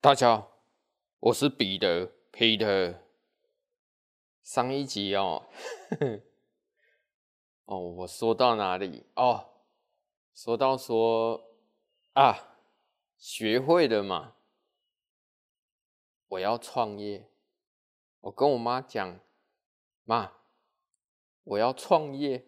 [0.00, 0.62] 大家好，
[1.18, 3.00] 我是彼得 Peter。
[4.44, 5.48] 上一集哦，
[7.66, 9.04] 哦，我说到哪里？
[9.16, 9.48] 哦，
[10.32, 11.42] 说到说
[12.12, 12.60] 啊，
[13.16, 14.34] 学会了嘛，
[16.28, 17.28] 我要创业。
[18.20, 19.18] 我跟我妈讲，
[20.04, 20.32] 妈，
[21.42, 22.46] 我要创业，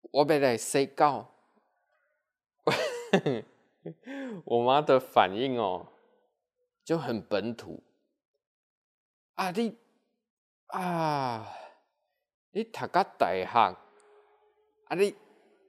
[0.00, 1.30] 我要来睡觉。
[4.46, 5.91] 我妈的反应哦。
[6.84, 7.82] 就很本土
[9.34, 9.50] 啊！
[9.52, 9.76] 你
[10.66, 11.46] 啊，
[12.50, 15.14] 你读个大学啊，你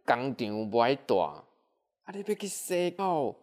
[0.05, 3.35] 工厂不爱大啊，你要去洗澡，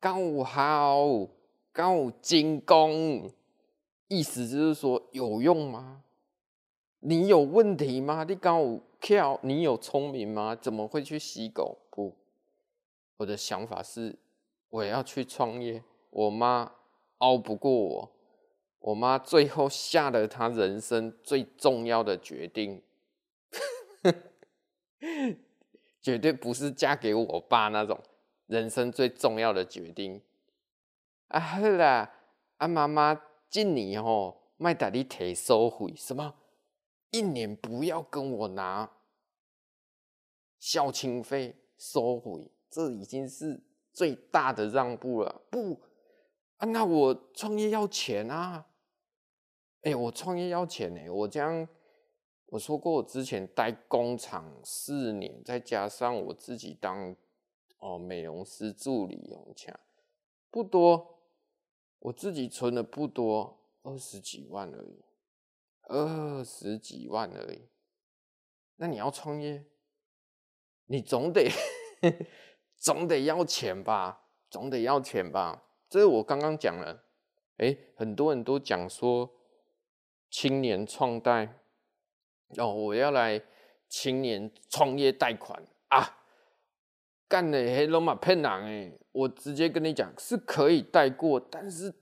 [0.00, 1.28] 敢有效，
[1.72, 3.30] 敢有精工？
[4.08, 6.02] 意思就是说有用吗？
[6.98, 8.24] 你有问题吗？
[8.24, 9.38] 你敢有巧？
[9.42, 10.56] 你有聪明吗？
[10.56, 11.78] 怎么会去洗狗？
[11.90, 12.16] 不，
[13.18, 14.18] 我的想法是
[14.68, 15.84] 我要去创业。
[16.10, 16.72] 我妈。
[17.22, 18.12] 熬不过我，
[18.80, 22.82] 我妈最后下了她人生最重要的决定，
[26.02, 28.00] 绝对不是嫁给我爸那种
[28.46, 30.20] 人生最重要的决定。
[31.28, 32.12] 啊，好啦，
[32.56, 36.34] 啊妈妈，今年吼，麦带你提收回什么？
[37.12, 38.90] 一年不要跟我拿
[40.58, 43.60] 孝亲费收回，这已经是
[43.92, 45.42] 最大的让步了。
[45.48, 45.80] 不。
[46.62, 48.68] 啊，那我创业要钱啊！
[49.82, 51.68] 哎、我创业要钱呢、我这样
[52.46, 57.16] 我说过，我之前待工厂四年，再加上我自己当
[57.78, 59.76] 哦美容师助理，用钱
[60.52, 61.18] 不多，
[61.98, 65.02] 我自己存的不多，二十几万而已，
[65.88, 67.66] 二十几万而已。
[68.76, 69.64] 那你要创业，
[70.86, 71.50] 你总得
[72.78, 74.28] 总得要钱吧？
[74.48, 75.64] 总得要钱吧？
[75.92, 77.04] 这是我刚刚讲了，
[77.58, 79.30] 哎，很多人都讲说
[80.30, 81.60] 青年创贷，
[82.56, 83.38] 哦，我要来
[83.90, 86.24] 青年创业贷款啊，
[87.28, 91.92] 干的黑龙马骗人哎，我直接跟你讲是可以贷过，但是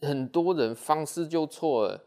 [0.00, 2.04] 很多人方式就错了。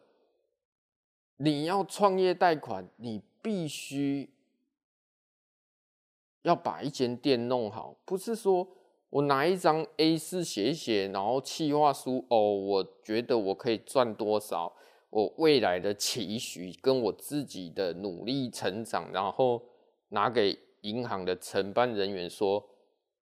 [1.36, 4.34] 你要创业贷款，你必须
[6.44, 8.66] 要把一间店弄好，不是说。
[9.16, 14.76] 我拿一张 A4 写一写，然后企划书哦，我觉得我可以赚多少，
[15.10, 19.64] 我未来的期许跟我自己的努力成长，然后
[20.10, 22.68] 拿给银行的承办人员说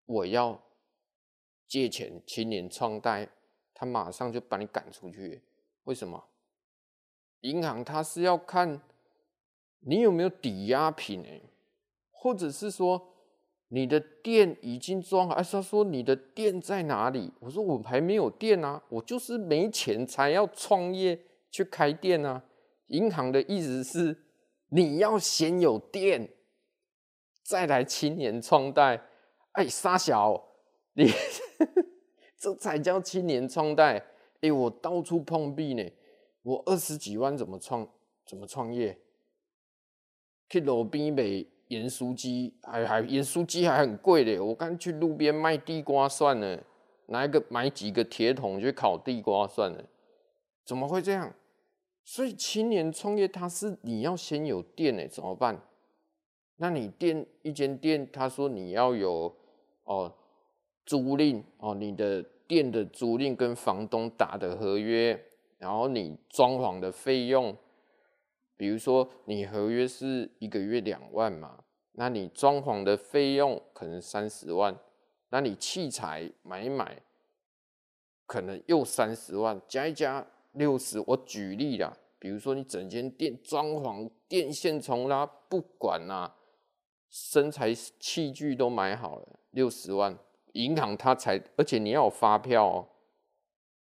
[0.07, 0.59] 我要
[1.67, 3.29] 借钱，青年创贷，
[3.75, 5.43] 他马上就把你赶出去。
[5.83, 6.23] 为什么？
[7.41, 8.81] 银行他是要看
[9.81, 11.43] 你有没有抵押品诶，
[12.09, 13.09] 或者是说。
[13.75, 17.34] 你的店已经装好，哎，他说你的店在哪里？
[17.39, 21.19] 我说我还没有店啊，我就是没钱才要创业
[21.50, 22.44] 去开店啊。
[22.89, 24.16] 银行的意思是
[24.69, 26.29] 你要先有店，
[27.41, 29.01] 再来青年创贷。
[29.53, 30.39] 哎，傻小，
[30.94, 31.12] 你
[32.38, 34.06] 这才叫青年创贷。
[34.41, 35.83] 哎，我到处碰壁呢，
[36.44, 37.89] 我二十几万怎么创？
[38.23, 38.95] 怎么创业？
[40.47, 41.47] 去路边卖。
[41.73, 46.63] 盐酥鸡还还盐酥鸡还很贵嘞，我刚去路边卖地瓜算了，
[47.07, 49.83] 拿一个买几个铁桶去烤地瓜算了，
[50.66, 51.33] 怎么会这样？
[52.06, 55.59] 所以青年创业，他是你要先有店哎，怎么办？
[56.57, 59.33] 那你店一间店，他说你要有
[59.85, 60.13] 哦
[60.85, 65.19] 租赁哦，你的店的租赁跟房东打的合约，
[65.57, 67.56] 然后你装潢的费用。
[68.63, 74.74] 比如说，你合约是一个月两万嘛，那你装潢的费用可能三十万，
[75.31, 77.01] 那你器材买一买，
[78.25, 81.04] 可能又三十万，加一加六十。
[81.06, 86.33] 我举例啦，比如说你整间店装潢、电线从啦，不管啦，
[87.09, 90.18] 生财器具都买好了，六十万，
[90.54, 92.88] 银行它才，而且你要有发票哦，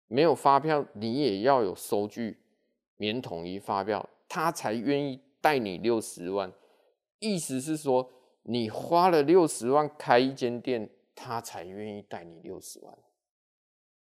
[0.08, 2.40] 没有发票你也要有收据，
[2.98, 4.10] 免统一发票。
[4.28, 6.52] 他才愿意贷你六十万，
[7.20, 8.12] 意思是说
[8.44, 12.98] 你花了六十万开一间店，他才愿意贷你六十万，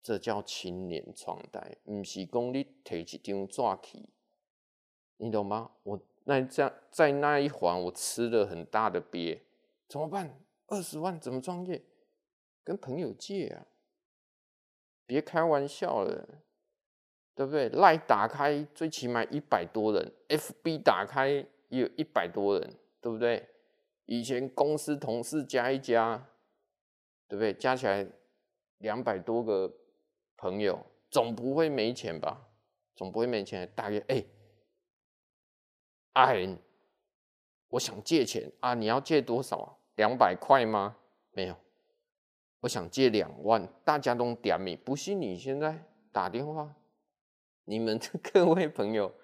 [0.02, 4.08] 这叫青年创贷，不是讲你提一张纸去，
[5.16, 5.70] 你懂吗？
[5.82, 9.42] 我那在在那一环我吃了很大的鳖，
[9.88, 10.38] 怎么办？
[10.66, 11.82] 二十万怎么创业？
[12.62, 13.66] 跟朋友借啊，
[15.06, 16.42] 别开玩笑了。
[17.40, 21.30] 对不对赖打开最起码一百多人，FB 打开
[21.70, 23.48] 也有一百多人，对不对？
[24.04, 26.22] 以前公司同事加一加，
[27.26, 27.54] 对不对？
[27.54, 28.06] 加起来
[28.80, 29.72] 两百多个
[30.36, 32.46] 朋友总不会没钱吧？
[32.94, 33.66] 总不会没钱。
[33.74, 34.22] 大约哎，
[36.12, 36.58] 哎，
[37.68, 39.78] 我想借钱啊，你要借多少啊？
[39.94, 40.94] 两百块吗？
[41.30, 41.56] 没有，
[42.60, 43.66] 我想借两万。
[43.82, 45.82] 大家都点名，不信你现在
[46.12, 46.76] 打电话，
[47.70, 49.14] 你们的 各位朋友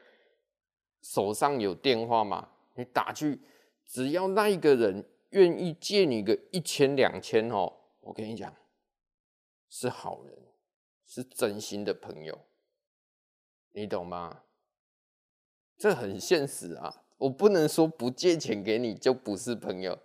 [1.03, 2.49] 手上有电话吗？
[2.77, 3.41] 你打去，
[3.85, 8.55] 只要那一个人愿意借你个一千两千哦，我跟你讲，
[9.69, 10.39] 是好人，
[11.05, 12.39] 是真心的朋友，
[13.73, 14.43] 你懂吗？
[15.77, 19.99] 这很现实啊，我不能说不借钱给你就不是朋友，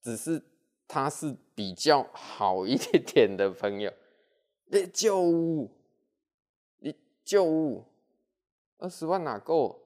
[0.00, 0.40] 只是
[0.86, 3.92] 他是比较好一点的朋友。
[4.72, 5.68] 你救
[7.30, 7.84] 旧物
[8.78, 9.80] 二十万哪够？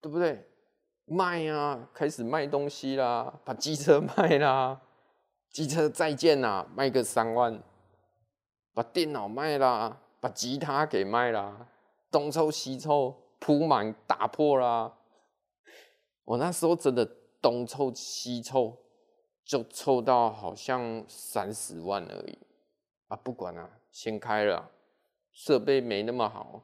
[0.00, 0.44] 对不对？
[1.04, 4.82] 卖啊，开始卖东西啦，把机车 卖啦，
[5.50, 7.62] 机车再见啦，卖个三万，
[8.72, 11.68] 把电脑卖啦，把吉他给卖啦，
[12.10, 14.98] 东凑西凑铺满打破啦，
[16.24, 17.08] 我那时候真的
[17.40, 18.78] 东凑西凑，
[19.44, 22.36] 就凑到好像三十万而已
[23.06, 24.68] 啊，不管了，先开了，
[25.34, 26.62] 设备没那么好，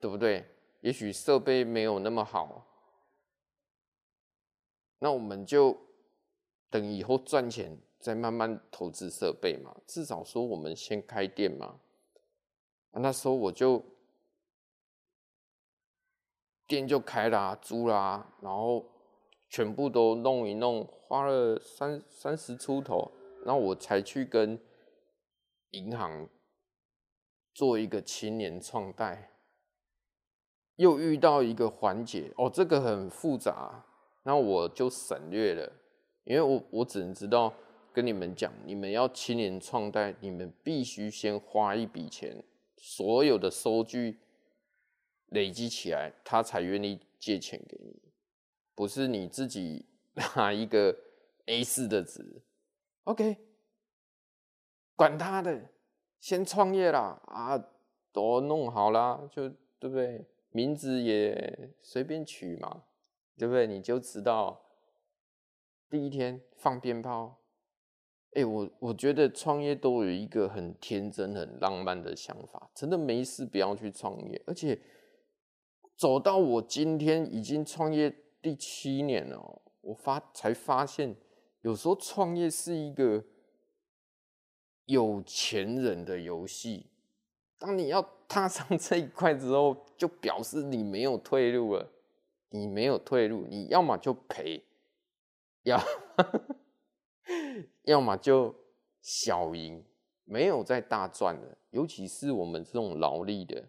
[0.00, 0.44] 对不对？
[0.80, 2.66] 也许设备没有那么好。
[4.98, 5.78] 那我们就
[6.70, 11.78] 等以后赚钱再慢慢投资设备嘛，至少说我们先开店嘛。
[12.92, 13.84] 那时候我就
[16.66, 18.90] 店就开啦，租啦，然后
[19.48, 23.12] 全部都弄一弄，花了三三十出头，
[23.44, 24.58] 然后我才去跟
[25.70, 26.28] 银行
[27.60, 29.32] 做一个青年创贷，
[30.76, 33.84] 又遇到一个环节哦，这个很复杂。
[34.22, 35.70] 那我就省略了，
[36.24, 37.52] 因为我我只能知道
[37.92, 42.42] 跟你们讲，你们要青年创贷，你们必须先花一笔钱，
[42.78, 44.18] 所有的收据
[45.26, 48.00] 累积起来，他才愿意借钱给你，
[48.74, 49.84] 不是你自己
[50.34, 50.96] 拿一个
[51.44, 52.40] A4 的纸
[53.04, 53.36] ，OK，
[54.96, 55.68] 管他的，
[56.20, 57.58] 先创业啦，啊，
[58.12, 59.48] 都弄好啦，就
[59.80, 60.24] 对不对？
[60.50, 62.84] 名字也随便取嘛。
[63.38, 63.66] 对不对？
[63.66, 64.60] 你就知道
[65.88, 67.38] 第一天放鞭炮，
[68.34, 74.42] 哎，我我觉得创业都有一个很天真、很浪漫的想法，真的没事不要去创业。
[74.46, 74.78] 而且
[75.96, 81.16] 走到我今天已经创业第七年了，我发才发现，
[81.62, 83.24] 有时候创业是一个
[84.90, 86.86] 有钱人的游戏。
[87.58, 91.90] 当你要踏上这一块之后，就表示你没有退路了。
[92.52, 94.64] 你没有退路，你要么就赔，
[95.62, 95.80] 要
[97.86, 98.52] 要么就
[99.00, 99.84] 小赢，
[100.24, 101.56] 没有再大赚了。
[101.70, 103.68] 尤其是我们这种劳力的，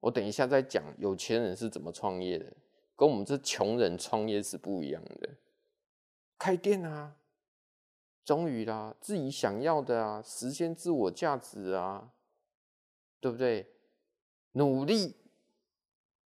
[0.00, 2.50] 我等一下再讲有钱人是怎么创业的，
[2.96, 5.28] 跟我们这穷人创业是不一样的。
[6.38, 7.16] 开店啊，
[8.26, 12.12] 终于啦，自己想要的啊，实现自我价值啊，
[13.18, 13.72] 对不对？
[14.52, 15.16] 努力。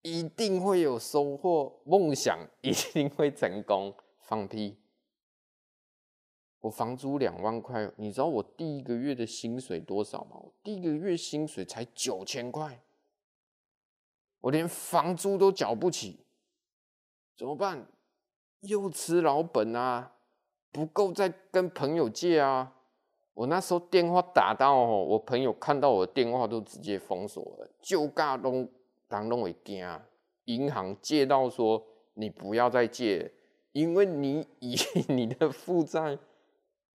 [0.02, 3.94] 一定会有收获，梦想一定会成功。
[4.18, 4.78] 放屁！
[6.60, 10.36] 我房租两万块，你知道我第一个月的薪水多少吗？
[10.36, 12.82] 我第一个月薪水才九千块，
[14.40, 16.24] 我连房租都缴不起，
[17.36, 17.86] 怎么办？
[18.60, 20.16] 又吃老本啊，
[20.72, 22.74] 不够再跟朋友借啊。
[23.34, 28.68] 我那时候电话打到，我朋友看到我的电话都直接封锁了，就尬东。
[29.08, 29.84] 当中会惊，
[30.44, 31.84] 银行借到说
[32.14, 33.32] 你不要再借，
[33.72, 34.76] 因为你以
[35.12, 36.16] 你的负债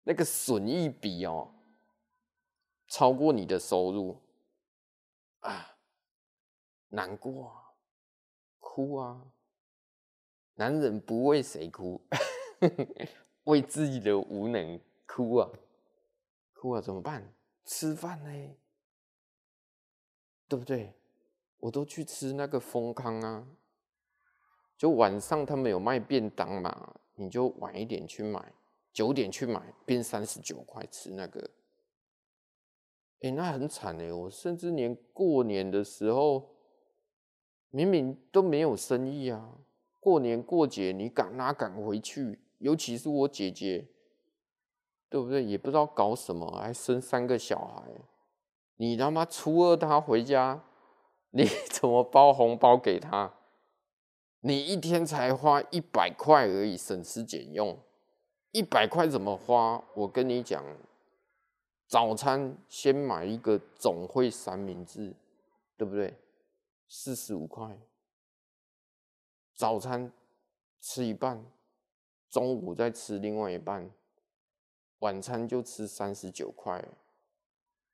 [0.04, 1.54] 那个损益比哦
[2.86, 4.20] 超过你的收入
[5.40, 5.74] 啊，
[6.90, 7.72] 难过啊，
[8.60, 9.22] 哭啊，
[10.56, 11.98] 男人不为谁哭，
[13.44, 15.50] 为自己的无能哭啊，
[16.54, 17.34] 哭啊，怎么办？
[17.64, 18.56] 吃饭呢？
[20.48, 20.94] 对不对？
[21.58, 23.46] 我都去吃那个丰康啊，
[24.76, 28.52] 就晚上他们有卖便当嘛，你就晚一点去买，
[28.92, 31.50] 九点去买，变三十九块吃那个。
[33.20, 36.56] 哎、那很惨哎，我甚至连过年的时候，
[37.70, 39.58] 明明都没有生意啊，
[40.00, 42.40] 过年过节你赶哪赶回去？
[42.62, 43.86] 尤其是我姐姐，
[45.10, 45.42] 对不对？
[45.42, 47.82] 也不知道搞什么，还生三个小孩，
[48.76, 50.64] 你他妈初二他回家。
[51.34, 53.34] 你 怎么包红包给他？
[54.40, 57.78] 你一天才花一百块而已，省吃俭用，
[58.50, 59.82] 一百块怎么花？
[59.94, 60.62] 我跟你讲，
[61.86, 65.14] 早餐先买一个总汇三明治，
[65.76, 66.14] 对不对？
[66.86, 67.78] 四十五块。
[69.54, 70.12] 早餐
[70.80, 71.42] 吃一半，
[72.32, 73.90] 中午再吃另外一半，
[75.00, 76.82] 晚餐就吃三十九块，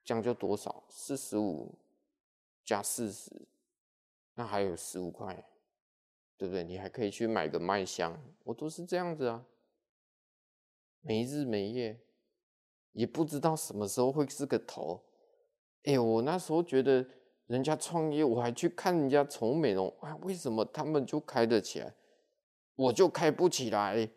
[0.05, 0.85] 这样就多少？
[0.89, 1.75] 四十五
[2.65, 3.33] 加四十，
[4.35, 5.45] 那还有十五块，
[6.37, 6.63] 对不对？
[6.63, 9.45] 你还可以去买个麦香，我都是这样子啊，
[11.01, 12.01] 没日没夜。
[12.93, 15.03] 也不知道什么时候会是个头，
[15.83, 17.05] 哎、欸，我那时候觉得
[17.47, 21.93] 人家创业，我还去看人家宠物美容啊，为什么他们就开得起来，
[22.77, 24.09] 我就开不起来？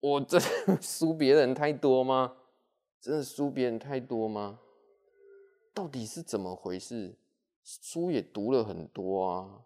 [0.00, 0.40] 我真
[0.80, 2.36] 输别人太多吗？
[3.00, 4.60] 真的输别人太多吗？
[5.74, 7.16] 到底是怎么回事？
[7.64, 9.64] 书也读了很多啊，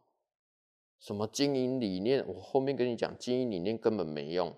[0.99, 4.55] 什么经营理念，我后面跟你讲，经营理念根本没用，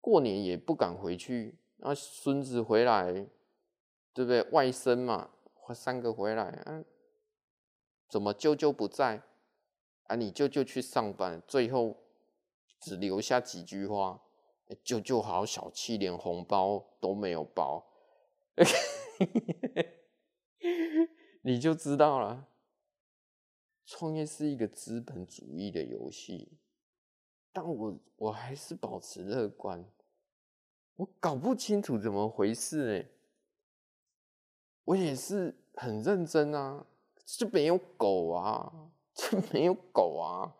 [0.00, 1.56] 过年也不敢回去。
[1.76, 3.12] 那孙子回来，
[4.12, 4.42] 对不对？
[4.50, 5.30] 外甥嘛，
[5.74, 6.84] 三个回来啊，
[8.08, 9.22] 怎么舅舅不在？
[10.04, 11.96] 啊，你舅舅去上班，最后
[12.86, 14.22] 只留下几句话：
[14.84, 17.84] 舅舅好小气，连红包都没有包。
[21.42, 22.46] 你就知道了，
[23.84, 26.60] 创业是一个资本主义的游戏，
[27.52, 29.84] 但我我还是保持乐观。
[30.94, 33.10] 我搞不清楚怎么回事哎，
[34.84, 36.86] 我也是很认真啊，
[37.24, 40.54] 就没有狗啊，就没有狗啊，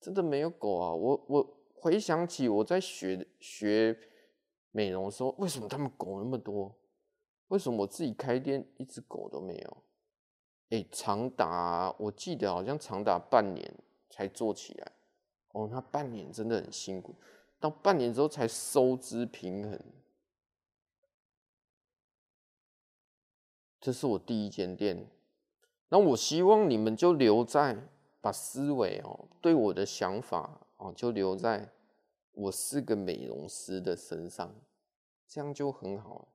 [0.00, 0.92] 真的没有狗啊！
[0.92, 3.98] 我我回想起我在学学
[4.70, 6.74] 美容的时候，为什么他们狗那么多？
[7.48, 9.76] 为什么我自己开店一只狗都没有？
[10.70, 13.74] 哎，长达我记得好像长达半年
[14.10, 14.92] 才做起来，
[15.52, 17.14] 哦，那半年真的很辛苦。
[17.58, 19.80] 到半年之后才收支平衡，
[23.80, 25.08] 这是我第一间店。
[25.88, 27.88] 那我希望你们就留在
[28.20, 31.70] 把思维哦，对我的想法哦，就留在
[32.32, 34.54] 我是个美容师的身上，
[35.26, 36.28] 这样就很好。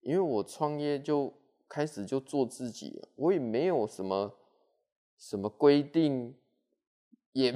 [0.00, 1.32] 因为我创业就
[1.68, 4.34] 开始就做自己，我也没有什么
[5.16, 6.34] 什么规定，
[7.32, 7.54] 也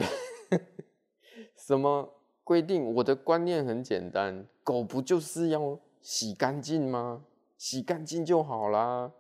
[1.57, 2.13] 什么。
[2.47, 7.25] 规定我的观念很简单，狗不就是要洗干净吗？
[7.59, 9.13] 洗干净就好啦。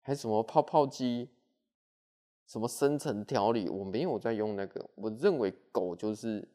[0.00, 1.28] 还什么泡泡机，
[2.48, 4.90] 什么深层调理，我没有在用那个。
[4.96, 6.48] 我认为狗就是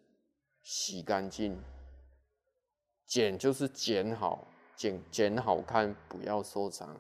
[0.61, 1.57] 洗干净，
[3.05, 4.45] 剪就是剪好，
[4.75, 6.97] 剪剪好看，不要受伤，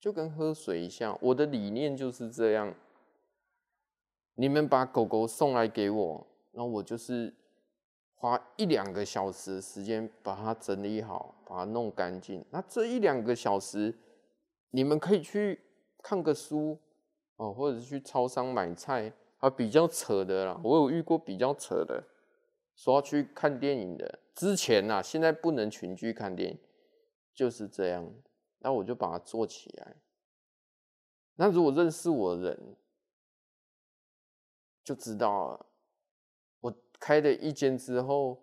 [0.00, 1.18] 就跟喝水一样。
[1.20, 2.74] 我的理念就是这样。
[4.36, 7.34] 你们把狗狗送来给我，那我就是。
[8.16, 12.42] 花一两个小时时间把它整理好，把它弄干净。
[12.48, 13.94] 那这一两个小时，
[14.70, 15.60] 你们可以去
[16.02, 16.78] 看个书
[17.36, 19.12] 哦，或者是去超商买菜。
[19.38, 22.02] 啊，比较扯的啦，我有遇过比较扯的，
[22.74, 24.20] 说要去看电影的。
[24.34, 26.58] 之前呐，现在不能群聚看电影，
[27.34, 28.10] 就是这样。
[28.60, 29.96] 那我就把它做起来。
[31.34, 32.76] 那如果认识我的人，
[34.82, 35.66] 就知道了。
[36.60, 38.42] 我开了一间之后，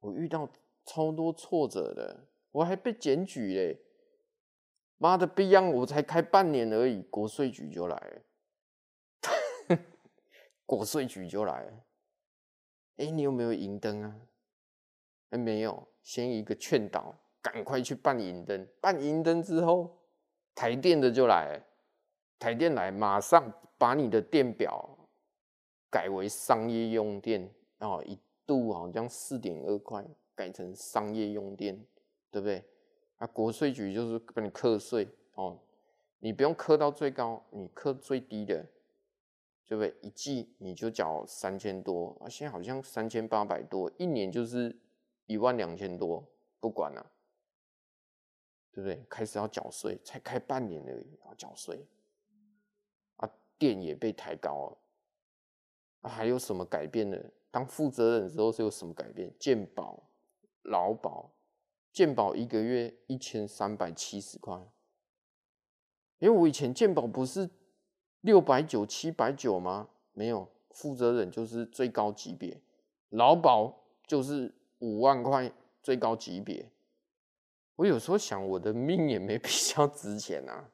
[0.00, 0.48] 我遇到
[0.86, 3.78] 超多挫折的，我还被检举嘞！
[4.98, 9.78] 妈的逼样，我才开半年而已，国税局就来了，
[10.66, 11.72] 国税局就来了。
[12.96, 14.16] 哎、你有没有银灯啊？
[15.30, 18.66] 哎、欸，没有，先一个劝导，赶快去办银灯。
[18.80, 19.96] 办银灯之后，
[20.54, 21.64] 台电的就来了，
[22.38, 24.98] 台电来马上把你的电表
[25.88, 27.48] 改为商业用电。
[27.78, 31.76] 哦，一度好像四点二块，改成商业用电，
[32.32, 32.64] 对不对？
[33.18, 35.58] 啊，国税局就是帮你课税哦，
[36.20, 38.64] 你不用课到最高，你课最低的，
[39.66, 39.94] 对不对？
[40.00, 44.76] 一季你就缴三千多，啊，现在好像三千八百多，一年就是
[45.26, 46.24] 一万两千多，
[46.60, 47.10] 不管了，
[48.72, 49.04] 对不对？
[49.08, 51.84] 开始要缴税，才开半年而已，要缴税，
[53.16, 54.78] 啊，电也被抬高了，
[56.02, 57.18] 啊，还有什么改变呢？
[57.50, 59.32] 当负责人之后是有什么改变？
[59.40, 60.02] 健保、
[60.62, 61.28] 劳保，
[61.98, 64.56] 健保一个月一千三百七十块。
[66.20, 67.50] 因为我以前健保不是
[68.20, 69.88] 六百九、七百九吗？
[70.12, 72.62] 没有，负责人就是最高级别，
[73.08, 75.52] 劳保就是五万块
[75.82, 76.70] 最高级别。
[77.74, 80.70] 我有时候想，我的命也没 比较值钱啊。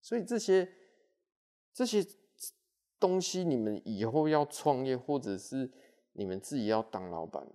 [0.00, 0.66] 所以这些
[1.74, 2.02] 这些
[2.98, 5.70] 东西，你们以后要创业或者是。
[6.18, 7.46] 你们自己要当老板，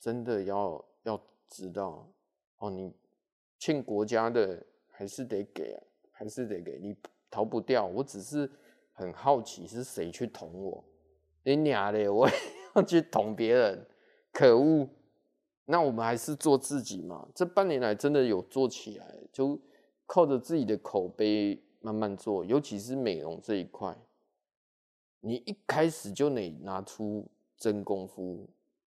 [0.00, 2.10] 真的要要知道，
[2.58, 2.92] 哦，你
[3.58, 6.96] 欠国家的还是得给啊，还是得给，你
[7.30, 7.86] 逃不掉。
[7.86, 8.50] 我只是
[8.92, 10.84] 很好奇是谁去捅我，
[11.44, 12.28] 你娘的，我
[12.74, 13.86] 要去捅别人，
[14.32, 14.88] 可恶！
[15.66, 17.28] 那我们还是做自己嘛。
[17.34, 19.58] 这半年来真的有做起来，就
[20.06, 23.96] 靠着自己的口碑慢慢做，尤其是美容这一块，
[25.20, 28.48] 你一开始就得拿出真功夫。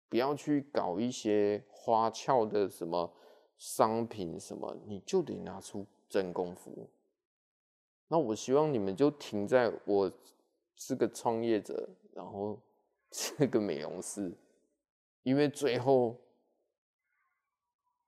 [0.08, 3.14] 不要去搞一些花俏的什么
[3.60, 6.90] 商品什么，你就得拿出真功夫。
[8.08, 10.12] 那我希望你们就停在我
[10.76, 12.58] 是个创业者，然后
[13.12, 14.36] 是个美容师，
[15.22, 16.16] 因为最后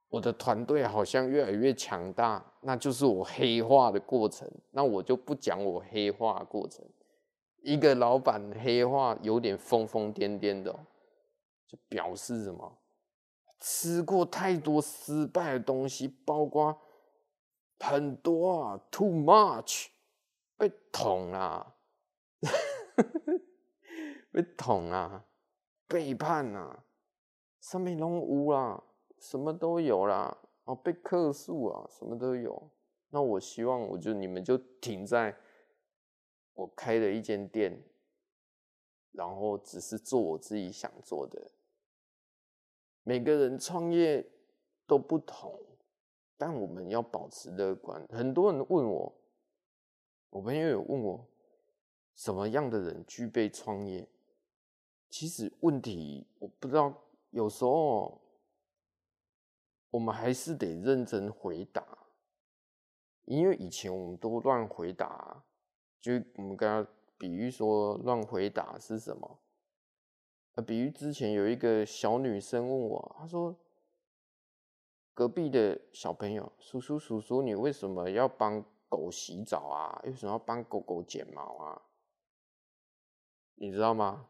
[0.10, 4.50] 我的团队好像越来越强大，那就是我黑化的过程。
[4.72, 6.84] 那我就不讲我黑化过程，
[7.62, 10.74] 一个老板黑化有点疯疯癫癫的。
[11.67, 12.77] 就表示什么？
[13.62, 16.82] 吃过太多失败的东西，包括
[17.80, 19.89] 很多啊，too much，
[20.58, 21.75] 被捅啊，
[24.32, 25.25] 被捅啊，
[25.88, 26.84] 背叛啊，
[27.60, 28.84] 上面拢有啦，
[29.20, 32.72] 什么都有啦，哦，被克诉啊，什么都有。
[33.10, 35.38] 那我希望，我就你们就停在
[36.53, 37.84] 我开了一间店，
[39.12, 41.51] 然后只是做我自己想做的。
[43.03, 44.25] 每个人创业
[44.86, 45.60] 都不同，
[46.38, 48.05] 但我们要保持乐观。
[48.10, 49.13] 很多人问我，
[50.29, 51.27] 我朋友有问我，
[52.15, 54.08] 什么样的人具备创业？
[55.10, 56.93] 其实问题我不知道，
[57.31, 58.22] 有时候
[59.89, 61.86] 我们还是得认真回答，
[63.25, 65.44] 因为以前我们都乱回答，
[66.00, 66.87] 就我们刚刚
[67.18, 69.40] 比喻说乱回答是什么？
[70.55, 73.55] 呃，比如之前有一个小女生问我，她说
[75.16, 80.01] ：“隔壁的小朋友，叔叔叔叔，你为什么要帮狗洗澡啊？
[80.03, 81.81] 为什么要帮狗狗剪毛啊？
[83.55, 84.27] 你知道吗？”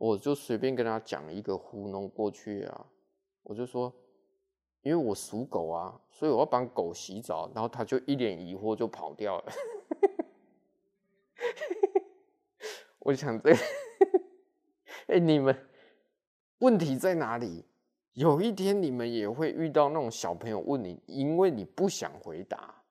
[0.00, 2.86] 我就随便跟她讲一个糊弄过去啊，
[3.42, 3.92] 我就说
[4.82, 9.52] ：“因为我属狗啊，所以我要帮狗洗澡。”然后她就一脸疑惑就跑掉了。
[13.00, 13.54] 我想这。
[15.08, 15.56] 哎、你们
[16.58, 17.64] 问题在哪里？
[18.12, 22.82] 有一天你们也会遇到那种小朋友问你，因为你不想回答，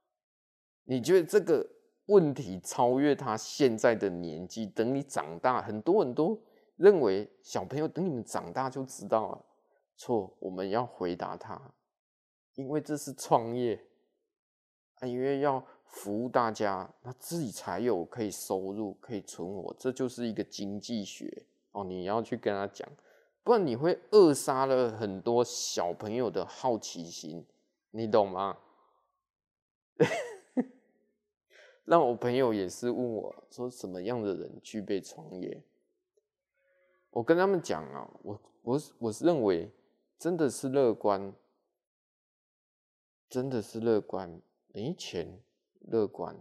[0.85, 1.67] 你觉得这个
[2.07, 6.41] 问题超越他现在的年纪，等你长大，很多人都
[6.77, 9.45] 认为小朋友等你们长大就知道了。
[9.95, 11.61] 错，我们要回答他，
[12.55, 13.79] 因为这是创业
[14.95, 21.45] 啊，因为要服务大家，那自己才有可以收入，可以存活，这就是一个经济学。
[21.77, 22.89] 哦，你要去跟他讲，
[23.43, 27.45] 不然你会扼杀了很多小朋友的好奇心，
[27.91, 28.57] 你懂吗？
[31.85, 35.61] 让我朋友也是问我说，什么样的人具备创业？
[37.11, 39.71] 我跟他们讲啊，我我我认为
[40.17, 41.31] 真的是乐观，
[43.29, 44.41] 真的是乐观，
[44.73, 45.39] 没钱
[45.81, 46.35] 乐观，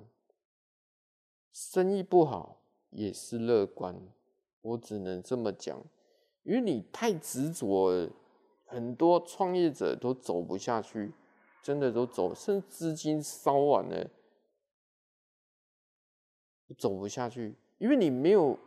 [1.53, 4.01] 生意不好也是乐观。
[4.67, 5.81] 我只能这么讲，
[6.43, 8.11] 因为你太执着，
[8.65, 11.13] 很多创业者都走不下去，
[11.63, 14.11] 真的都走，甚至资金烧完了，
[16.77, 17.55] 走不下去。
[17.79, 18.59] 因为你没有，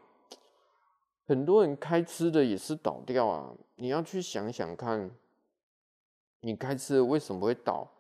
[1.26, 3.54] 很多人开吃的也是倒掉啊。
[3.76, 5.12] 你要去想想看，
[6.40, 7.92] 你开吃的为什么会倒？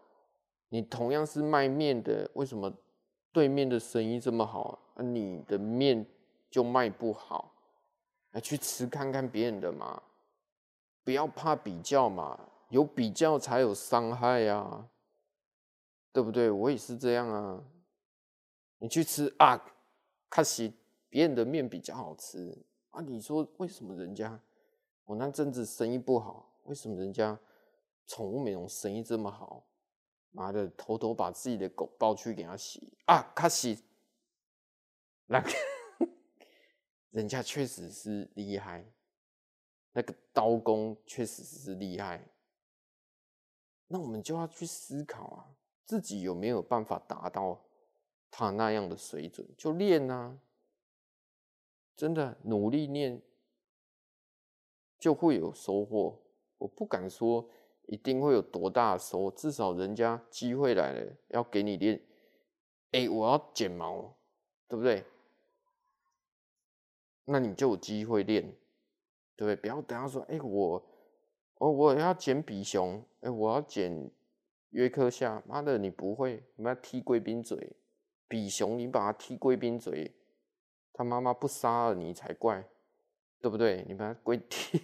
[0.70, 2.72] 你同样是卖面的，为什么
[3.34, 6.06] 对面的生意这么好，啊，你的面
[6.50, 7.56] 就卖不好？
[8.32, 10.02] 来去吃看看别人的嘛，
[11.04, 12.40] 不要怕比较嘛，
[12.70, 14.88] 有比较才有伤害呀，
[16.12, 16.52] 对不对？
[16.52, 17.64] 我也是这样啊。
[18.78, 19.60] 你去吃啊，
[20.30, 20.74] 可惜
[21.10, 22.56] 别人的面比较好吃
[22.92, 23.02] 啊。
[23.02, 24.40] 你说为什么人家
[25.06, 26.54] 我那阵子生意不好？
[26.66, 27.38] 为什么人家
[28.06, 29.66] 宠物美容生意这么好？
[30.32, 33.84] 妈的，偷偷把自己的狗抱去给他洗啊，卡西
[35.26, 35.50] 那个。
[37.12, 38.86] 人家确实是厉害，
[39.94, 42.24] 那个刀工确实是厉害。
[43.88, 47.66] 那我们就要去思考啊，自己有没有办法达到
[48.30, 49.48] 他那样的水准？
[49.58, 50.40] 就练啊，
[51.96, 53.20] 真的努力练，
[55.00, 56.22] 就会有收获。
[56.60, 57.50] 我不敢说
[57.88, 62.00] 一定会有多大的收获，至少人家机会来了，要给你练。
[62.92, 64.16] 哎，我要剪毛，
[64.68, 65.04] 对不对？
[67.32, 68.44] 那你就有机会练，
[69.36, 69.56] 对不对？
[69.56, 70.84] 不要等他说，哎、我，
[71.60, 74.10] 我我要剪比熊，哎、我要剪
[74.72, 77.76] 约克夏，妈的，你不会，你把他踢贵宾嘴。
[78.28, 80.12] 比熊，你把他踢贵宾嘴，
[80.94, 82.64] 他妈妈不杀了你才怪，
[83.42, 83.84] 对不对？
[83.88, 84.82] 你把他跪 踢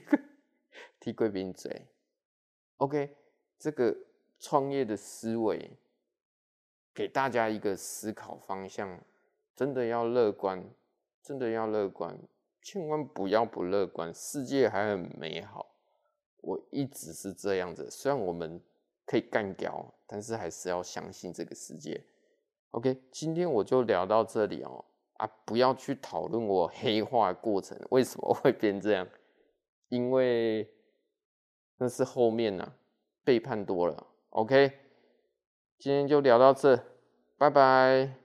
[0.99, 1.87] 踢贵宾嘴。
[2.77, 3.15] OK，
[3.59, 3.95] 这个
[4.39, 5.77] 创业的思维，
[6.93, 8.99] 给大家一个思考方向，
[9.55, 10.67] 真的要乐观，
[11.21, 12.17] 真的要乐观，
[12.65, 15.67] 千万不要不乐观，世界还很美好。
[16.41, 18.59] 我一直是这样子，虽然我们
[19.05, 22.03] 可以干掉，但是还是要相信这个世界。
[22.71, 24.83] OK，今天我就聊到这里哦。
[25.17, 29.07] 啊，不要去讨论我黑化过程为什么会变这样，
[29.89, 30.67] 因为
[31.77, 32.75] 那是后面呢、啊、
[33.23, 34.07] 背叛多了。
[34.31, 34.71] OK，
[35.77, 36.83] 今天就聊到这，
[37.37, 38.24] 拜拜。